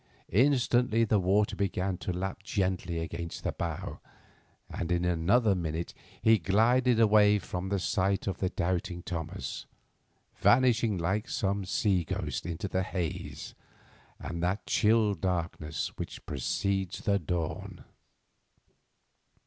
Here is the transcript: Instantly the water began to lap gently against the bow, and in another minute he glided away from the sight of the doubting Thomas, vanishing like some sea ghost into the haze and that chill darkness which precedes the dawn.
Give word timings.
Instantly 0.33 1.03
the 1.03 1.19
water 1.19 1.55
began 1.55 1.95
to 1.99 2.11
lap 2.11 2.41
gently 2.41 2.97
against 2.97 3.43
the 3.43 3.51
bow, 3.51 3.99
and 4.67 4.91
in 4.91 5.05
another 5.05 5.53
minute 5.53 5.93
he 6.23 6.39
glided 6.39 6.99
away 6.99 7.37
from 7.37 7.69
the 7.69 7.77
sight 7.77 8.25
of 8.25 8.39
the 8.39 8.49
doubting 8.49 9.03
Thomas, 9.03 9.67
vanishing 10.37 10.97
like 10.97 11.29
some 11.29 11.65
sea 11.65 12.03
ghost 12.03 12.47
into 12.47 12.67
the 12.67 12.81
haze 12.81 13.53
and 14.19 14.41
that 14.41 14.65
chill 14.65 15.13
darkness 15.13 15.89
which 15.99 16.25
precedes 16.25 17.01
the 17.01 17.19
dawn. 17.19 17.83